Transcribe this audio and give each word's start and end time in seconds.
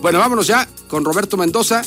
Bueno, 0.00 0.18
vámonos 0.18 0.46
ya 0.46 0.66
con 0.88 1.04
Roberto 1.04 1.36
Mendoza. 1.36 1.82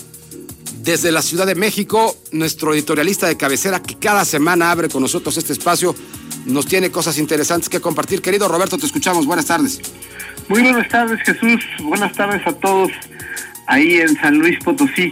Desde 0.81 1.11
la 1.11 1.21
Ciudad 1.21 1.45
de 1.45 1.55
México, 1.55 2.15
nuestro 2.31 2.73
editorialista 2.73 3.27
de 3.27 3.37
cabecera 3.37 3.81
que 3.81 3.95
cada 3.95 4.25
semana 4.25 4.71
abre 4.71 4.89
con 4.89 5.01
nosotros 5.01 5.37
este 5.37 5.53
espacio, 5.53 5.93
nos 6.45 6.65
tiene 6.65 6.89
cosas 6.89 7.17
interesantes 7.17 7.69
que 7.69 7.81
compartir. 7.81 8.21
Querido 8.21 8.47
Roberto, 8.47 8.77
te 8.77 8.85
escuchamos. 8.85 9.25
Buenas 9.25 9.45
tardes. 9.45 9.79
Muy 10.47 10.63
buenas 10.63 10.87
tardes, 10.87 11.19
Jesús. 11.21 11.63
Buenas 11.83 12.13
tardes 12.13 12.41
a 12.47 12.53
todos 12.53 12.91
ahí 13.67 13.97
en 13.97 14.15
San 14.19 14.39
Luis 14.39 14.57
Potosí. 14.63 15.11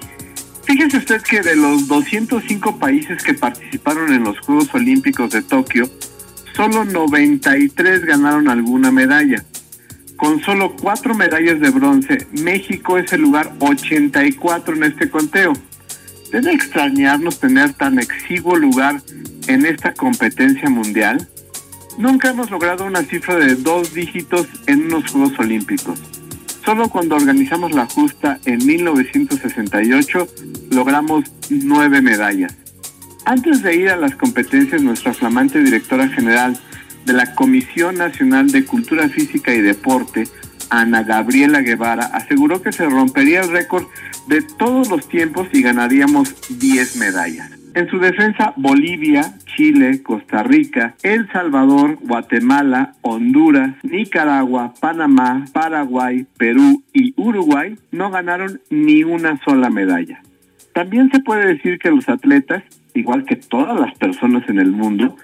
Fíjese 0.64 0.98
usted 0.98 1.22
que 1.22 1.42
de 1.42 1.56
los 1.56 1.88
205 1.88 2.80
países 2.80 3.24
que 3.24 3.34
participaron 3.34 4.12
en 4.12 4.24
los 4.24 4.40
Juegos 4.40 4.68
Olímpicos 4.74 5.30
de 5.32 5.42
Tokio, 5.42 5.90
solo 6.56 6.84
93 6.84 8.04
ganaron 8.04 8.50
alguna 8.50 8.92
medalla. 8.92 9.46
Con 10.18 10.42
solo 10.42 10.76
cuatro 10.76 11.14
medallas 11.14 11.60
de 11.60 11.70
bronce, 11.70 12.28
México 12.32 12.98
es 12.98 13.14
el 13.14 13.22
lugar 13.22 13.54
84 13.60 14.76
en 14.76 14.84
este 14.84 15.12
conteo. 15.12 15.54
Debe 16.32 16.54
extrañarnos 16.54 17.40
tener 17.40 17.74
tan 17.74 18.00
exiguo 18.00 18.56
lugar 18.56 19.00
en 19.48 19.66
esta 19.66 19.94
competencia 19.94 20.70
mundial. 20.70 21.28
Nunca 22.00 22.32
hemos 22.32 22.50
logrado 22.50 22.86
una 22.86 23.04
cifra 23.04 23.36
de 23.36 23.56
dos 23.56 23.94
dígitos 23.94 24.48
en 24.66 24.88
unos 24.88 25.12
Juegos 25.12 25.40
Olímpicos. 25.40 26.00
Solo 26.66 26.90
cuando 26.90 27.16
organizamos 27.16 27.72
la 27.72 27.86
justa 27.86 28.40
en 28.46 28.66
1968 28.66 30.28
logramos 30.72 31.26
nueve 31.50 32.02
medallas. 32.02 32.56
Antes 33.24 33.62
de 33.62 33.76
ir 33.76 33.90
a 33.90 33.98
las 33.98 34.16
competencias, 34.16 34.82
nuestra 34.82 35.14
flamante 35.14 35.64
directora 35.64 36.08
general 36.10 36.60
de 37.08 37.14
la 37.14 37.34
Comisión 37.34 37.96
Nacional 37.96 38.52
de 38.52 38.66
Cultura 38.66 39.08
Física 39.08 39.54
y 39.54 39.62
Deporte, 39.62 40.26
Ana 40.70 41.04
Gabriela 41.04 41.62
Guevara, 41.62 42.06
aseguró 42.08 42.62
que 42.62 42.74
se 42.74 42.86
rompería 42.86 43.42
el 43.42 43.50
récord 43.50 43.86
de 44.28 44.42
todos 44.42 44.90
los 44.90 45.08
tiempos 45.08 45.48
y 45.54 45.62
ganaríamos 45.62 46.36
10 46.60 46.98
medallas. 46.98 47.50
En 47.76 47.88
su 47.90 48.00
defensa, 48.00 48.54
Bolivia, 48.58 49.36
Chile, 49.56 50.04
Costa 50.04 50.44
Rica, 50.44 50.96
El 51.02 51.32
Salvador, 51.32 51.98
Guatemala, 52.02 52.96
Honduras, 53.02 53.76
Nicaragua, 53.84 54.74
Panamá, 54.82 55.46
Paraguay, 55.54 56.26
Perú 56.38 56.84
y 56.92 57.14
Uruguay 57.16 57.78
no 57.92 58.12
ganaron 58.12 58.60
ni 58.70 59.04
una 59.04 59.40
sola 59.46 59.70
medalla. 59.70 60.22
También 60.74 61.10
se 61.12 61.22
puede 61.22 61.54
decir 61.54 61.80
que 61.80 61.90
los 61.90 62.10
atletas, 62.10 62.64
igual 62.94 63.24
que 63.24 63.38
todas 63.38 63.80
las 63.80 63.98
personas 63.98 64.50
en 64.50 64.60
el 64.60 64.72
mundo, 64.72 65.16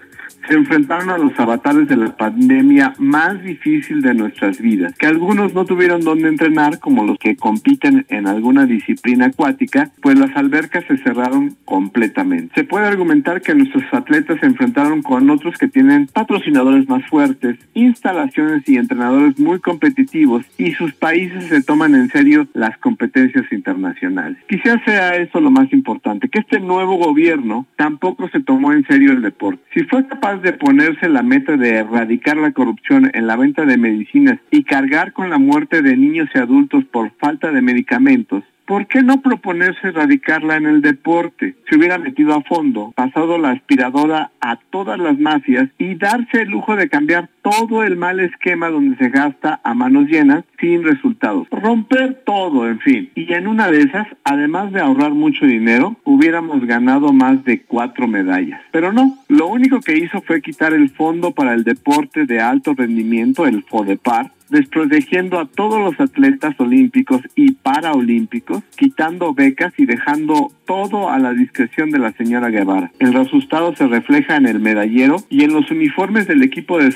se 0.48 0.56
enfrentaron 0.56 1.10
a 1.10 1.18
los 1.18 1.38
avatares 1.40 1.88
de 1.88 1.98
la 1.98 2.16
pandemia 2.16 2.94
más 2.98 3.42
difícil 3.44 4.02
de 4.02 4.14
nuestras 4.14 4.60
vidas, 4.60 4.94
que 4.98 5.08
algunos 5.08 5.54
no 5.54 5.66
tuvieron 5.66 6.02
dónde 6.02 6.28
entrenar, 6.28 6.80
como 6.80 7.06
los 7.06 7.18
que 7.18 7.36
compiten 7.36 8.06
en 8.10 8.28
alguna 8.28 8.66
disciplina 8.66 9.28
acuática, 9.28 9.92
pues 10.02 10.18
las 10.18 10.36
albercas 10.36 10.84
se 10.88 10.98
cerraron 10.98 11.56
completamente. 11.66 12.54
Se 12.56 12.64
puede 12.64 12.88
argumentar 12.88 13.42
que 13.42 13.56
nuestros 13.56 13.84
atletas 13.92 14.40
se 14.40 14.46
enfrentaron 14.46 15.02
con 15.02 15.30
otros 15.30 15.58
que 15.58 15.68
tienen 15.68 16.08
patrocinadores 16.08 16.88
más 16.88 17.06
fuertes, 17.08 17.58
instalaciones 17.74 18.68
y 18.68 18.78
entrenadores 18.78 19.40
muy 19.40 19.60
competitivos 19.60 20.46
y 20.58 20.74
sus 20.74 20.94
países 20.94 21.46
se 21.46 21.62
toman 21.64 21.96
en 21.96 22.10
serio 22.10 22.48
las 22.54 22.78
competencias 22.78 23.52
internacionales. 23.52 24.38
Quizás 24.48 24.82
sea 24.86 25.16
eso 25.16 25.40
lo 25.40 25.52
más 25.52 25.72
importante, 25.74 26.30
que 26.30 26.40
este 26.40 26.60
nuevo 26.60 26.98
gobierno 26.98 27.66
tampoco 27.76 28.30
se 28.30 28.40
tomó 28.40 28.74
en 28.74 28.86
serio 28.86 29.12
el 29.12 29.22
deporte. 29.22 29.62
Si 29.74 29.84
fue 29.86 30.06
capaz 30.08 30.33
de 30.42 30.53
ponerse 30.53 31.09
la 31.09 31.23
meta 31.23 31.58
de 31.58 31.76
erradicar 31.78 32.38
la 32.38 32.52
corrupción 32.52 33.12
en 33.14 33.28
la 33.28 33.36
venta 33.36 33.66
de 33.66 33.78
medicinas 33.78 34.40
y 34.52 34.64
cargar 34.64 35.14
con 35.14 35.30
la 35.30 35.38
muerte 35.38 35.81
de 35.81 35.95
niños 35.95 36.30
y 36.34 36.40
adultos 36.40 36.84
por 36.86 37.12
falta 37.17 37.52
de 37.52 37.62
medicamentos, 37.62 38.44
¿por 38.66 38.88
qué 38.88 39.03
no 39.03 39.22
proponerse 39.22 39.88
erradicarla 39.88 40.56
en 40.56 40.66
el 40.66 40.81
deporte? 40.81 41.56
Se 41.70 41.78
hubiera 41.78 41.98
metido 41.98 42.34
a 42.34 42.44
fondo, 42.44 42.94
pasado 42.95 43.38
la 43.38 43.52
aspiradora 43.52 44.31
a 44.42 44.58
todas 44.72 45.00
las 45.00 45.20
mafias 45.20 45.69
y 45.78 45.96
darse 45.96 46.41
el 46.41 46.50
lujo 46.50 46.75
de 46.75 46.90
cambiar 46.90 47.29
todo 47.44 47.84
el 47.84 47.98
mal 47.98 48.20
esquema 48.20 48.70
donde 48.70 48.98
se 48.98 49.09
gasta 49.09 49.59
a 49.64 49.74
manos 49.76 50.08
llenas 50.08 50.46
sin 50.59 50.84
resultados. 50.84 51.48
Romper 51.52 52.24
todo, 52.26 52.68
en 52.68 52.80
fin. 52.80 53.12
Y 53.16 53.31
en 53.34 53.48
una 53.48 53.70
de 53.70 53.81
esas, 53.81 54.08
además 54.24 54.72
de 54.72 54.80
ahorrar 54.80 55.12
mucho 55.12 55.46
dinero, 55.46 55.98
hubiéramos 56.06 56.66
ganado 56.66 57.14
más 57.14 57.44
de 57.44 57.62
cuatro 57.62 58.08
medallas. 58.08 58.62
Pero 58.72 58.94
no, 58.94 59.18
lo 59.28 59.48
único 59.48 59.82
que 59.82 59.98
hizo 59.98 60.22
fue 60.22 60.42
quitar 60.42 60.74
el 60.74 60.90
fondo 60.90 61.32
para 61.32 61.53
el 61.53 61.64
deporte 61.64 62.26
de 62.26 62.40
alto 62.40 62.74
rendimiento, 62.74 63.46
el 63.46 63.64
FODEPAR, 63.64 64.32
desprotegiendo 64.53 65.40
a 65.40 65.48
todos 65.48 65.80
los 65.80 66.00
atletas 66.00 66.53
olímpicos 66.59 67.22
y 67.36 67.53
paraolímpicos, 67.53 68.64
quitando 68.76 69.34
becas 69.34 69.74
y 69.78 69.86
dejando 69.86 70.52
todo 70.66 71.09
a 71.09 71.18
la 71.18 71.34
discreción 71.34 71.90
de 71.90 72.00
la 72.00 72.14
señora 72.14 72.50
Guevara. 72.50 72.92
El 73.00 73.14
resultado 73.14 73.76
se 73.76 73.88
refleja 73.88 74.36
en 74.36 74.48
el 74.48 74.59
medallero 74.59 75.18
y 75.30 75.44
en 75.44 75.53
los 75.53 75.70
uniformes 75.72 76.28
del 76.28 76.44
equipo 76.44 76.78
de 76.78 76.92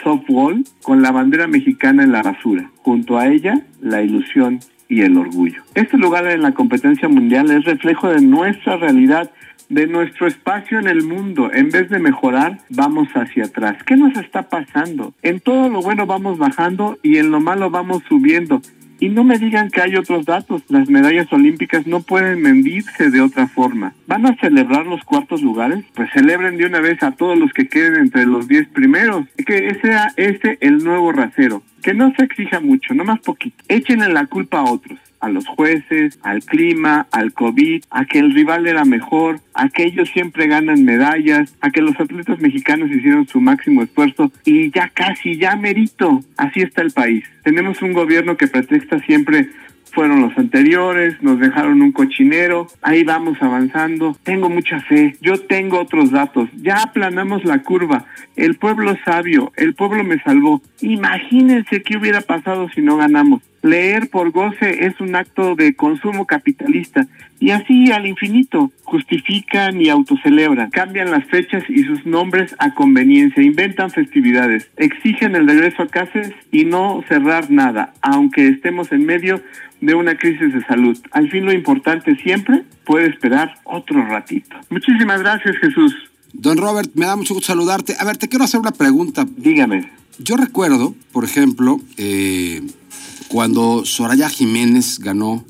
con 0.84 1.02
la 1.02 1.12
bandera 1.12 1.48
mexicana 1.48 2.04
en 2.04 2.12
la 2.12 2.22
basura. 2.22 2.70
Junto 2.84 3.18
a 3.18 3.28
ella, 3.28 3.66
la 3.82 4.04
ilusión 4.04 4.60
y 4.88 5.02
el 5.02 5.18
orgullo. 5.18 5.64
Este 5.74 5.98
lugar 5.98 6.28
en 6.28 6.44
la 6.44 6.54
competencia 6.54 7.08
mundial 7.08 7.50
es 7.50 7.66
reflejo 7.66 8.10
de 8.10 8.22
nuestra 8.22 8.78
realidad 8.78 9.32
de 9.70 9.88
nuestro 9.88 10.28
espacio 10.28 10.80
en 10.80 10.88
el 10.88 11.04
mundo. 11.04 11.52
En 11.52 11.70
vez 11.70 11.90
de 11.90 12.00
mejorar, 12.00 12.60
vamos 12.70 13.10
hacia 13.16 13.46
atrás. 13.46 13.84
¿Qué 13.84 13.98
nos 13.98 14.16
está 14.16 14.44
pasando? 14.44 15.14
En 15.24 15.40
todo 15.40 15.70
lo 15.70 15.82
bueno 15.82 16.06
vamos 16.06 16.38
bajando 16.38 16.98
y 17.02 17.18
en 17.18 17.32
lo 17.32 17.40
malo 17.40 17.70
vamos 17.70 18.04
subiendo. 18.08 18.62
Y 19.00 19.10
no 19.10 19.24
me 19.24 19.38
digan 19.38 19.70
que 19.70 19.82
hay 19.82 19.96
otros 19.96 20.26
datos. 20.26 20.64
Las 20.70 20.90
medallas 20.90 21.32
olímpicas 21.32 21.88
no 21.88 22.02
pueden 22.02 22.42
medirse 22.42 23.10
de 23.10 23.22
otra 23.22 23.48
forma. 23.48 23.94
¿Van 24.08 24.26
a 24.26 24.36
celebrar 24.38 24.86
los 24.86 25.04
cuartos 25.04 25.42
lugares? 25.42 25.86
Pues 25.94 26.10
celebren 26.14 26.58
de 26.58 26.66
una 26.66 26.80
vez 26.80 27.02
a 27.04 27.12
todos 27.12 27.38
los 27.38 27.52
que 27.54 27.68
queden 27.68 27.96
entre 27.96 28.26
los 28.26 28.48
diez 28.48 28.68
primeros. 28.68 29.26
Que 29.46 29.78
sea 29.82 30.12
ese 30.18 30.58
el 30.62 30.84
nuevo 30.84 31.12
rasero. 31.12 31.64
Que 31.82 31.94
no 31.94 32.14
se 32.16 32.24
exija 32.24 32.60
mucho, 32.60 32.94
no 32.94 33.04
más 33.04 33.20
poquito. 33.20 33.64
Échenle 33.68 34.12
la 34.12 34.26
culpa 34.26 34.60
a 34.60 34.64
otros 34.64 35.00
a 35.20 35.30
los 35.30 35.48
jueces, 35.48 36.20
al 36.22 36.44
clima, 36.44 37.08
al 37.12 37.34
COVID, 37.34 37.84
a 37.90 38.06
que 38.06 38.20
el 38.20 38.34
rival 38.34 38.68
era 38.68 38.86
mejor, 38.86 39.40
a 39.54 39.70
que 39.70 39.84
ellos 39.84 40.10
siempre 40.10 40.48
ganan 40.48 40.84
medallas, 40.84 41.56
a 41.62 41.72
que 41.72 41.82
los 41.82 42.00
atletas 42.00 42.40
mexicanos 42.40 42.92
hicieron 42.92 43.28
su 43.28 43.42
máximo 43.42 43.84
esfuerzo 43.84 44.32
y 44.46 44.72
ya 44.72 44.90
casi, 44.90 45.38
ya 45.38 45.56
merito. 45.56 46.24
Así 46.38 46.62
está 46.62 46.82
el 46.82 46.92
país. 46.92 47.26
Tenemos 47.44 47.82
un 47.82 47.94
gobierno 47.94 48.38
que 48.38 48.48
pretexta 48.48 49.00
siempre 49.00 49.50
fueron 49.98 50.22
los 50.22 50.38
anteriores, 50.38 51.22
nos 51.24 51.40
dejaron 51.40 51.82
un 51.82 51.92
cochinero, 51.92 52.68
ahí 52.84 53.04
vamos 53.04 53.42
avanzando, 53.42 54.16
tengo 54.22 54.48
mucha 54.50 54.80
fe, 54.82 55.16
yo 55.22 55.40
tengo 55.40 55.80
otros 55.80 56.12
datos, 56.12 56.50
ya 56.54 56.84
aplanamos 56.84 57.44
la 57.46 57.64
curva, 57.64 58.06
el 58.36 58.58
pueblo 58.58 58.96
sabio, 59.04 59.52
el 59.56 59.74
pueblo 59.74 60.04
me 60.04 60.20
salvó, 60.20 60.62
imagínense 60.82 61.82
qué 61.82 61.98
hubiera 61.98 62.22
pasado 62.22 62.70
si 62.76 62.82
no 62.82 62.98
ganamos. 62.98 63.42
Leer 63.64 64.10
por 64.10 64.32
goce 64.32 64.86
es 64.86 65.00
un 65.00 65.16
acto 65.16 65.56
de 65.56 65.76
consumo 65.76 66.26
capitalista 66.26 67.08
y 67.40 67.52
así 67.52 67.92
al 67.92 68.08
infinito 68.08 68.72
justifican 68.84 69.82
y 69.82 69.90
autocelebran, 69.90 70.70
cambian 70.70 71.12
las 71.12 71.26
fechas 71.26 71.64
y 71.70 71.84
sus 71.84 72.06
nombres 72.06 72.56
a 72.60 72.74
conveniencia, 72.74 73.44
inventan 73.44 73.92
festividades, 73.92 74.70
exigen 74.78 75.36
el 75.36 75.48
regreso 75.48 75.84
a 75.84 75.88
casas 75.88 76.32
y 76.52 76.66
no 76.66 77.04
cerrar 77.08 77.52
nada, 77.52 77.94
aunque 78.02 78.48
estemos 78.48 78.92
en 78.92 79.06
medio 79.06 79.42
de 79.82 79.94
una 79.94 80.18
crisis 80.18 80.54
de 80.54 80.64
salud. 80.66 80.98
Al 81.12 81.30
fin 81.30 81.46
lo 81.46 81.54
importante 81.54 82.16
siempre 82.18 82.64
puede 82.86 83.08
esperar 83.08 83.56
otro 83.64 84.06
ratito. 84.06 84.56
Muchísimas 84.70 85.20
gracias 85.22 85.58
Jesús. 85.58 85.94
Don 86.34 86.58
Robert, 86.58 86.92
me 86.94 87.06
da 87.06 87.16
mucho 87.16 87.34
gusto 87.34 87.48
saludarte. 87.48 87.96
A 88.00 88.06
ver, 88.06 88.18
te 88.18 88.28
quiero 88.28 88.46
hacer 88.46 88.60
una 88.60 88.72
pregunta. 88.72 89.26
Dígame. 89.38 89.92
Yo 90.20 90.36
recuerdo, 90.36 90.96
por 91.12 91.24
ejemplo, 91.24 91.80
eh, 91.98 92.62
cuando 93.28 93.86
Soraya 93.86 94.30
Jiménez 94.30 95.00
ganó 95.00 95.46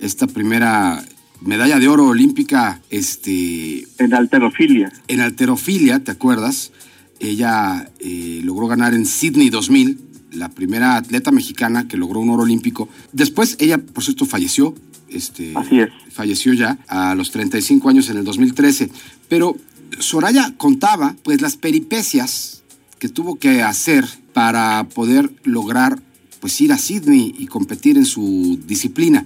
esta 0.00 0.26
primera 0.26 1.04
medalla 1.40 1.78
de 1.78 1.88
oro 1.88 2.06
olímpica 2.06 2.80
este, 2.90 3.86
en 3.98 4.14
alterofilia. 4.14 4.92
En 5.08 5.20
alterofilia, 5.20 6.00
¿te 6.00 6.10
acuerdas? 6.10 6.72
Ella 7.18 7.90
eh, 8.00 8.40
logró 8.44 8.66
ganar 8.66 8.94
en 8.94 9.06
Sydney 9.06 9.50
2000, 9.50 9.98
la 10.32 10.48
primera 10.48 10.96
atleta 10.96 11.30
mexicana 11.30 11.88
que 11.88 11.96
logró 11.96 12.20
un 12.20 12.30
oro 12.30 12.42
olímpico. 12.42 12.88
Después 13.12 13.56
ella, 13.60 13.78
por 13.78 14.04
cierto, 14.04 14.26
falleció. 14.26 14.74
Este, 15.08 15.52
Así 15.56 15.80
es. 15.80 15.90
Falleció 16.12 16.52
ya 16.52 16.78
a 16.86 17.14
los 17.14 17.30
35 17.30 17.88
años 17.88 18.08
en 18.10 18.18
el 18.18 18.24
2013. 18.24 18.90
Pero 19.28 19.56
Soraya 19.98 20.54
contaba 20.56 21.16
pues 21.24 21.40
las 21.40 21.56
peripecias 21.56 22.62
que 22.98 23.08
tuvo 23.08 23.36
que 23.36 23.62
hacer 23.62 24.04
para 24.32 24.84
poder 24.94 25.32
lograr 25.44 26.00
pues 26.40 26.60
ir 26.60 26.72
a 26.72 26.78
Sydney 26.78 27.34
y 27.38 27.46
competir 27.46 27.96
en 27.96 28.06
su 28.06 28.58
disciplina. 28.66 29.24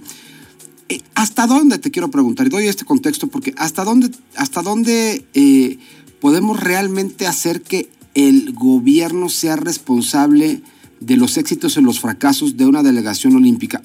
Eh, 0.89 1.01
¿Hasta 1.15 1.47
dónde 1.47 1.79
te 1.79 1.89
quiero 1.89 2.11
preguntar? 2.11 2.45
Y 2.45 2.49
doy 2.49 2.67
este 2.67 2.85
contexto 2.85 3.27
porque 3.27 3.53
hasta 3.57 3.83
dónde, 3.83 4.11
hasta 4.35 4.61
dónde 4.61 5.25
eh, 5.33 5.79
podemos 6.19 6.59
realmente 6.59 7.25
hacer 7.25 7.61
que 7.61 7.89
el 8.13 8.53
gobierno 8.53 9.29
sea 9.29 9.55
responsable 9.55 10.61
de 10.99 11.17
los 11.17 11.37
éxitos 11.37 11.77
y 11.77 11.81
los 11.81 11.99
fracasos 11.99 12.57
de 12.57 12.65
una 12.65 12.83
delegación 12.83 13.35
olímpica. 13.35 13.81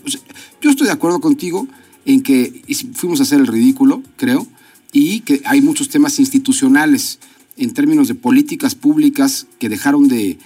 yo 0.60 0.70
estoy 0.70 0.86
de 0.86 0.92
acuerdo 0.92 1.20
contigo 1.20 1.66
en 2.04 2.22
que 2.22 2.62
fuimos 2.94 3.20
a 3.20 3.24
hacer 3.24 3.40
el 3.40 3.46
ridículo, 3.46 4.02
creo, 4.16 4.46
y 4.92 5.20
que 5.20 5.42
hay 5.44 5.60
muchos 5.60 5.88
temas 5.88 6.18
institucionales 6.18 7.18
en 7.56 7.72
términos 7.72 8.08
de 8.08 8.14
políticas 8.14 8.74
públicas 8.74 9.46
que 9.58 9.68
dejaron 9.68 10.08
de, 10.08 10.38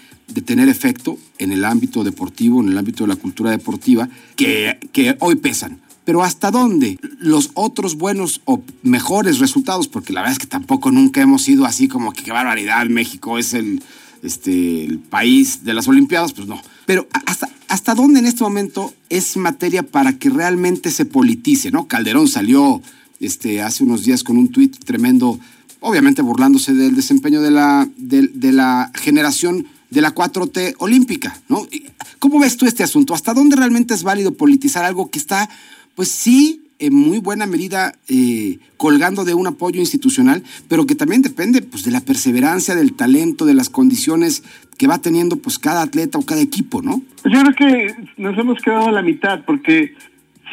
tener 0.44 0.68
efecto 0.68 1.18
en 1.38 1.52
el 1.52 1.64
ámbito 1.64 2.04
deportivo, 2.04 2.60
en 2.60 2.68
el 2.68 2.78
ámbito 2.78 3.04
de 3.04 3.08
la 3.08 3.16
cultura 3.16 3.50
deportiva, 3.50 4.08
que, 4.36 4.78
que 4.92 5.16
hoy 5.20 5.36
pesan. 5.36 5.80
Pero 6.04 6.22
¿hasta 6.22 6.50
dónde? 6.50 6.98
Los 7.18 7.50
otros 7.54 7.96
buenos 7.96 8.42
o 8.44 8.62
mejores 8.82 9.38
resultados, 9.38 9.88
porque 9.88 10.12
la 10.12 10.20
verdad 10.20 10.32
es 10.32 10.38
que 10.38 10.46
tampoco 10.46 10.90
nunca 10.90 11.22
hemos 11.22 11.42
sido 11.42 11.64
así 11.64 11.88
como 11.88 12.12
que 12.12 12.22
qué 12.24 12.32
barbaridad, 12.32 12.86
México 12.86 13.38
es 13.38 13.54
el, 13.54 13.82
este, 14.22 14.84
el 14.84 14.98
país 14.98 15.64
de 15.64 15.72
las 15.72 15.88
Olimpiadas, 15.88 16.32
pues 16.32 16.46
no. 16.46 16.60
Pero 16.84 17.08
hasta, 17.26 17.48
¿hasta 17.68 17.94
dónde 17.94 18.20
en 18.20 18.26
este 18.26 18.44
momento 18.44 18.92
es 19.08 19.36
materia 19.36 19.82
para 19.82 20.18
que 20.18 20.28
realmente 20.30 20.90
se 20.90 21.06
politice? 21.06 21.70
¿no? 21.70 21.88
Calderón 21.88 22.28
salió 22.28 22.82
este, 23.20 23.62
hace 23.62 23.84
unos 23.84 24.04
días 24.04 24.22
con 24.22 24.36
un 24.36 24.48
tuit 24.48 24.76
tremendo, 24.84 25.38
obviamente 25.80 26.22
burlándose 26.22 26.74
del 26.74 26.94
desempeño 26.94 27.40
de 27.40 27.50
la, 27.50 27.88
de, 27.96 28.52
la 28.52 28.90
generación 28.94 29.66
de 29.94 30.00
la 30.00 30.14
4T 30.14 30.74
olímpica. 30.78 31.40
¿no? 31.48 31.66
¿Cómo 32.18 32.40
ves 32.40 32.56
tú 32.56 32.66
este 32.66 32.82
asunto? 32.82 33.14
¿Hasta 33.14 33.32
dónde 33.32 33.56
realmente 33.56 33.94
es 33.94 34.02
válido 34.02 34.34
politizar 34.34 34.84
algo 34.84 35.10
que 35.10 35.18
está, 35.18 35.48
pues 35.94 36.10
sí, 36.10 36.60
en 36.80 36.94
muy 36.94 37.18
buena 37.18 37.46
medida 37.46 37.94
eh, 38.08 38.58
colgando 38.76 39.24
de 39.24 39.32
un 39.32 39.46
apoyo 39.46 39.80
institucional, 39.80 40.42
pero 40.68 40.86
que 40.86 40.94
también 40.94 41.22
depende 41.22 41.62
pues, 41.62 41.84
de 41.84 41.92
la 41.92 42.00
perseverancia, 42.00 42.74
del 42.74 42.94
talento, 42.94 43.46
de 43.46 43.54
las 43.54 43.70
condiciones 43.70 44.42
que 44.76 44.88
va 44.88 44.98
teniendo 44.98 45.36
pues 45.36 45.58
cada 45.58 45.82
atleta 45.82 46.18
o 46.18 46.22
cada 46.22 46.40
equipo, 46.40 46.82
¿no? 46.82 47.00
Yo 47.24 47.40
creo 47.40 47.54
que 47.54 47.94
nos 48.16 48.36
hemos 48.36 48.60
quedado 48.60 48.88
a 48.88 48.92
la 48.92 49.02
mitad, 49.02 49.44
porque 49.44 49.94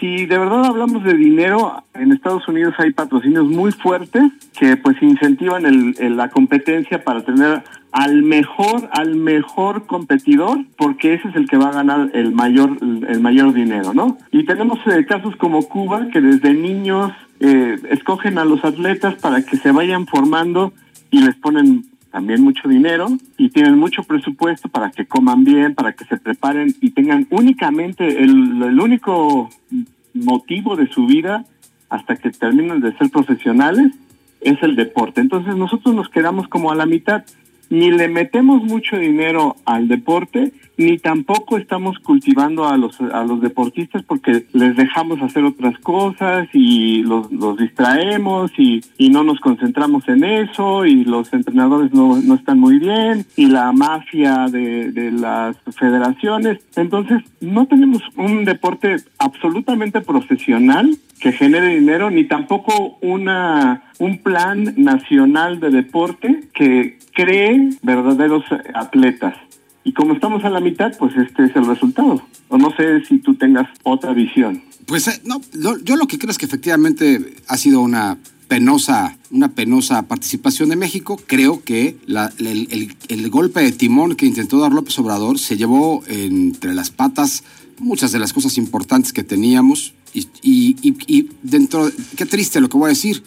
si 0.01 0.25
de 0.25 0.37
verdad 0.39 0.65
hablamos 0.65 1.03
de 1.03 1.13
dinero, 1.13 1.83
en 1.93 2.11
Estados 2.11 2.47
Unidos 2.47 2.73
hay 2.79 2.91
patrocinios 2.91 3.45
muy 3.45 3.71
fuertes 3.71 4.23
que 4.59 4.75
pues 4.75 4.97
incentivan 4.99 5.65
el, 5.67 6.17
la 6.17 6.29
competencia 6.29 7.03
para 7.03 7.21
tener 7.21 7.61
al 7.91 8.23
mejor, 8.23 8.89
al 8.93 9.15
mejor 9.15 9.85
competidor, 9.85 10.65
porque 10.75 11.13
ese 11.13 11.27
es 11.27 11.35
el 11.35 11.47
que 11.47 11.57
va 11.57 11.69
a 11.69 11.73
ganar 11.73 12.09
el 12.13 12.31
mayor, 12.31 12.77
el 12.81 13.19
mayor 13.19 13.53
dinero, 13.53 13.93
¿no? 13.93 14.17
Y 14.31 14.43
tenemos 14.45 14.79
eh, 14.87 15.05
casos 15.05 15.35
como 15.35 15.61
Cuba, 15.67 16.07
que 16.11 16.19
desde 16.19 16.53
niños 16.55 17.11
eh, 17.39 17.77
escogen 17.91 18.39
a 18.39 18.45
los 18.45 18.65
atletas 18.65 19.15
para 19.15 19.43
que 19.43 19.57
se 19.57 19.71
vayan 19.71 20.07
formando 20.07 20.73
y 21.11 21.21
les 21.21 21.35
ponen 21.35 21.85
también 22.11 22.41
mucho 22.41 22.67
dinero 22.67 23.07
y 23.37 23.49
tienen 23.49 23.77
mucho 23.77 24.03
presupuesto 24.03 24.67
para 24.69 24.91
que 24.91 25.05
coman 25.05 25.43
bien, 25.43 25.75
para 25.75 25.93
que 25.93 26.05
se 26.05 26.17
preparen 26.17 26.75
y 26.81 26.91
tengan 26.91 27.25
únicamente 27.29 28.21
el, 28.21 28.61
el 28.61 28.79
único 28.79 29.49
motivo 30.21 30.75
de 30.75 30.87
su 30.87 31.05
vida 31.05 31.45
hasta 31.89 32.15
que 32.15 32.31
terminen 32.31 32.79
de 32.79 32.97
ser 32.97 33.09
profesionales 33.09 33.91
es 34.41 34.61
el 34.63 34.75
deporte. 34.75 35.21
Entonces 35.21 35.55
nosotros 35.55 35.93
nos 35.93 36.09
quedamos 36.09 36.47
como 36.47 36.71
a 36.71 36.75
la 36.75 36.85
mitad 36.85 37.23
ni 37.71 37.89
le 37.89 38.09
metemos 38.09 38.61
mucho 38.63 38.97
dinero 38.97 39.55
al 39.65 39.87
deporte, 39.87 40.51
ni 40.81 40.97
tampoco 40.97 41.57
estamos 41.57 41.99
cultivando 41.99 42.67
a 42.67 42.77
los, 42.77 42.99
a 42.99 43.23
los 43.23 43.41
deportistas 43.41 44.03
porque 44.03 44.45
les 44.53 44.75
dejamos 44.75 45.21
hacer 45.21 45.43
otras 45.43 45.77
cosas 45.79 46.47
y 46.53 47.03
los, 47.03 47.31
los 47.31 47.57
distraemos 47.57 48.51
y, 48.57 48.81
y 48.97 49.09
no 49.09 49.23
nos 49.23 49.39
concentramos 49.39 50.07
en 50.07 50.23
eso 50.23 50.85
y 50.85 51.05
los 51.05 51.31
entrenadores 51.33 51.93
no, 51.93 52.17
no 52.17 52.35
están 52.35 52.59
muy 52.59 52.79
bien 52.79 53.25
y 53.35 53.47
la 53.47 53.71
mafia 53.71 54.47
de, 54.49 54.91
de 54.91 55.11
las 55.11 55.55
federaciones. 55.77 56.59
Entonces, 56.75 57.21
no 57.39 57.65
tenemos 57.67 58.01
un 58.17 58.45
deporte 58.45 58.97
absolutamente 59.19 60.01
profesional 60.01 60.97
que 61.19 61.31
genere 61.31 61.75
dinero, 61.75 62.09
ni 62.09 62.23
tampoco 62.25 62.97
una 63.01 63.83
un 63.99 64.17
plan 64.17 64.73
nacional 64.77 65.59
de 65.59 65.69
deporte 65.69 66.45
que 66.55 66.97
cree 67.13 67.69
verdaderos 67.83 68.43
atletas. 68.73 69.35
Y 69.83 69.93
como 69.93 70.13
estamos 70.13 70.43
a 70.43 70.49
la 70.49 70.59
mitad, 70.59 70.91
pues 70.97 71.15
este 71.17 71.45
es 71.45 71.55
el 71.55 71.65
resultado. 71.65 72.21
O 72.49 72.57
no 72.57 72.75
sé 72.75 73.03
si 73.05 73.19
tú 73.19 73.35
tengas 73.35 73.67
otra 73.83 74.13
visión. 74.13 74.63
Pues 74.85 75.07
eh, 75.07 75.21
no, 75.25 75.41
yo 75.83 75.95
lo 75.95 76.07
que 76.07 76.19
creo 76.19 76.31
es 76.31 76.37
que 76.37 76.45
efectivamente 76.45 77.35
ha 77.47 77.57
sido 77.57 77.81
una 77.81 78.17
penosa, 78.47 79.17
una 79.31 79.53
penosa 79.53 80.03
participación 80.03 80.69
de 80.69 80.75
México. 80.75 81.19
Creo 81.25 81.63
que 81.63 81.95
el, 82.07 83.29
golpe 83.29 83.61
de 83.61 83.71
timón 83.71 84.15
que 84.15 84.25
intentó 84.25 84.59
dar 84.59 84.73
López 84.73 84.99
Obrador 84.99 85.39
se 85.39 85.55
llevó 85.55 86.03
entre 86.07 86.73
las 86.73 86.89
patas 86.89 87.43
muchas 87.79 88.11
de 88.11 88.19
las 88.19 88.33
cosas 88.33 88.57
importantes 88.57 89.13
que 89.13 89.23
teníamos. 89.23 89.93
Y, 90.13 90.27
y, 90.41 90.75
y 91.07 91.29
dentro, 91.41 91.89
qué 92.17 92.25
triste 92.25 92.59
lo 92.59 92.67
que 92.67 92.77
voy 92.77 92.87
a 92.87 92.89
decir, 92.89 93.23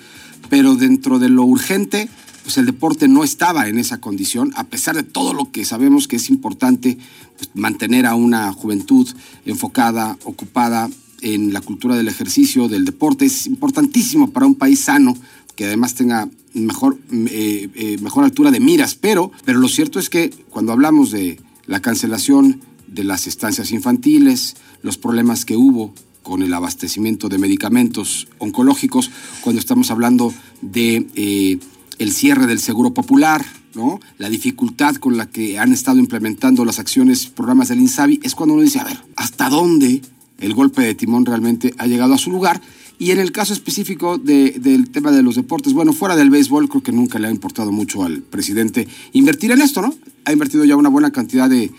pero 0.51 0.75
dentro 0.75 1.19
de 1.19 1.31
lo 1.31 1.45
urgente, 1.45 2.11
pues 2.45 2.59
el 2.59 2.67
deporte 2.67 3.09
no 3.09 3.25
estaba 3.25 3.69
en 3.69 3.79
esa 3.79 4.01
condición, 4.01 4.53
a 4.55 4.65
pesar 4.65 4.95
de 4.95 5.03
todo 5.03 5.33
lo 5.33 5.51
que 5.51 5.65
sabemos 5.65 6.07
que 6.07 6.17
es 6.17 6.29
importante 6.29 6.99
pues, 7.39 7.49
mantener 7.55 8.05
a 8.05 8.15
una 8.15 8.53
juventud 8.53 9.09
enfocada, 9.47 10.19
ocupada 10.25 10.91
en 11.23 11.55
la 11.55 11.63
cultura 11.63 11.97
del 11.97 12.07
ejercicio, 12.07 12.69
del 12.69 12.85
deporte. 12.85 13.25
Es 13.25 13.47
importantísimo 13.47 14.31
para 14.31 14.45
un 14.45 14.57
país 14.57 14.81
sano 14.81 15.17
que 15.57 15.65
además 15.65 15.95
tenga 15.95 16.29
mejor, 16.53 16.99
eh, 17.11 17.69
eh, 17.75 17.97
mejor 18.03 18.25
altura 18.25 18.51
de 18.51 18.61
miras, 18.61 18.95
pero, 18.95 19.33
pero 19.47 19.59
lo 19.59 19.69
cierto 19.69 19.99
es 19.99 20.11
que 20.11 20.29
cuando 20.51 20.73
hablamos 20.73 21.11
de 21.11 21.41
la 21.67 21.81
cancelación 21.81 22.61
de 22.87 23.05
las 23.05 23.27
estancias 23.27 23.71
infantiles, 23.71 24.57
los 24.83 24.99
problemas 24.99 25.47
que 25.47 25.57
hubo 25.57 25.95
con 26.23 26.43
el 26.43 26.53
abastecimiento 26.53 27.29
de 27.29 27.39
medicamentos 27.39 28.29
oncológicos, 28.39 29.11
cuando 29.41 29.61
estamos 29.61 29.91
hablando 29.91 30.33
de 30.61 31.07
eh, 31.15 31.59
el 31.99 32.13
cierre 32.13 32.47
del 32.47 32.59
Seguro 32.59 32.95
Popular, 32.95 33.45
¿no? 33.75 34.01
La 34.19 34.29
dificultad 34.29 34.97
con 34.97 35.17
la 35.17 35.29
que 35.29 35.59
han 35.59 35.73
estado 35.73 35.99
implementando 35.99 36.65
las 36.65 36.79
acciones, 36.79 37.27
programas 37.27 37.69
del 37.69 37.81
INSABI, 37.81 38.21
es 38.23 38.35
cuando 38.35 38.55
uno 38.55 38.63
dice, 38.63 38.81
a 38.81 38.85
ver, 38.85 38.99
¿hasta 39.17 39.49
dónde 39.49 40.03
el 40.39 40.55
golpe 40.55 40.83
de 40.83 40.95
timón 40.95 41.27
realmente 41.27 41.75
ha 41.79 41.87
llegado 41.87 42.15
a 42.15 42.19
su 42.19 42.31
lugar? 42.31 42.61
Y 42.99 43.11
en 43.11 43.19
el 43.19 43.33
caso 43.33 43.53
específico 43.53 44.19
del 44.19 44.91
tema 44.91 45.11
de 45.11 45.23
los 45.23 45.35
deportes, 45.35 45.73
bueno, 45.73 45.93
fuera 45.93 46.15
del 46.15 46.31
béisbol, 46.31 46.69
creo 46.69 46.83
que 46.83 46.93
nunca 46.93 47.19
le 47.19 47.27
ha 47.27 47.31
importado 47.31 47.73
mucho 47.73 48.05
al 48.05 48.23
presidente 48.23 48.87
invertir 49.13 49.51
en 49.51 49.63
esto, 49.63 49.83
¿no? 49.83 49.93
Ha 50.25 50.33
invertido 50.33 50.65
ya 50.65 50.77
una 50.77 50.89
buena 50.89 51.11
cantidad 51.11 51.51
de, 51.51 51.73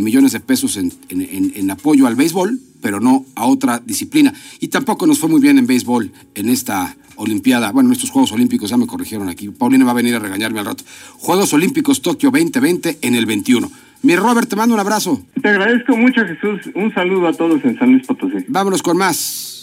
millones 0.00 0.32
de 0.32 0.40
pesos 0.40 0.78
en, 0.78 0.92
en 1.10 1.70
apoyo 1.70 2.06
al 2.06 2.16
béisbol, 2.16 2.58
pero 2.80 3.00
no 3.00 3.24
a 3.34 3.46
otra 3.46 3.80
disciplina. 3.84 4.32
Y 4.60 4.68
tampoco 4.68 5.06
nos 5.06 5.18
fue 5.18 5.28
muy 5.28 5.40
bien 5.40 5.58
en 5.58 5.66
béisbol 5.66 6.12
en 6.34 6.48
esta 6.48 6.96
Olimpiada, 7.20 7.70
bueno, 7.70 7.92
estos 7.92 8.08
Juegos 8.08 8.32
Olímpicos 8.32 8.70
ya 8.70 8.78
me 8.78 8.86
corrigieron 8.86 9.28
aquí. 9.28 9.50
Paulina 9.50 9.84
va 9.84 9.90
a 9.90 9.94
venir 9.94 10.14
a 10.14 10.18
regañarme 10.18 10.60
al 10.60 10.64
rato. 10.64 10.84
Juegos 11.18 11.52
Olímpicos 11.52 12.00
Tokio 12.00 12.30
2020 12.30 12.96
en 13.02 13.14
el 13.14 13.26
21. 13.26 13.70
Mi 14.02 14.16
Robert, 14.16 14.48
te 14.48 14.56
mando 14.56 14.74
un 14.74 14.80
abrazo. 14.80 15.20
Te 15.42 15.50
agradezco 15.50 15.94
mucho, 15.98 16.22
Jesús. 16.24 16.72
Un 16.74 16.94
saludo 16.94 17.28
a 17.28 17.34
todos 17.34 17.62
en 17.62 17.78
San 17.78 17.92
Luis 17.92 18.06
Potosí. 18.06 18.46
Vámonos 18.48 18.82
con 18.82 18.96
más. 18.96 19.59